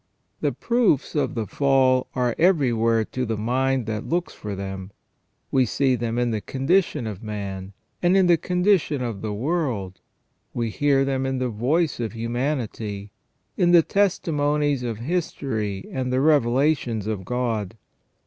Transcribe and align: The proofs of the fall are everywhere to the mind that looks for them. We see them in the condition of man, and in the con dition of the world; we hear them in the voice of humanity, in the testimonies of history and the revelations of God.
The 0.39 0.51
proofs 0.51 1.13
of 1.13 1.35
the 1.35 1.45
fall 1.45 2.07
are 2.15 2.33
everywhere 2.39 3.05
to 3.05 3.23
the 3.23 3.37
mind 3.37 3.85
that 3.85 4.03
looks 4.09 4.33
for 4.33 4.55
them. 4.55 4.89
We 5.51 5.67
see 5.67 5.93
them 5.93 6.17
in 6.17 6.31
the 6.31 6.41
condition 6.41 7.05
of 7.05 7.21
man, 7.21 7.73
and 8.01 8.17
in 8.17 8.25
the 8.25 8.35
con 8.35 8.63
dition 8.65 9.01
of 9.03 9.21
the 9.21 9.31
world; 9.31 10.01
we 10.55 10.71
hear 10.71 11.05
them 11.05 11.27
in 11.27 11.37
the 11.37 11.49
voice 11.49 11.99
of 11.99 12.13
humanity, 12.13 13.11
in 13.57 13.73
the 13.73 13.83
testimonies 13.83 14.81
of 14.81 14.97
history 14.97 15.87
and 15.91 16.11
the 16.11 16.19
revelations 16.19 17.05
of 17.05 17.23
God. 17.23 17.77